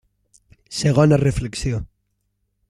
[0.77, 1.85] Segona reflexió.